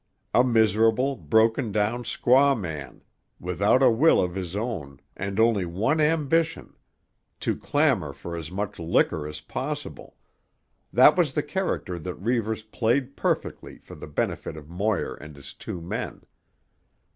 [0.33, 3.03] A miserable, broken down squaw man,
[3.39, 9.27] without a will of his own, and only one ambition—to clamour for as much liquor
[9.27, 15.35] as possible—that was the character that Reivers played perfectly for the benefit of Moir and
[15.35, 16.23] his two men.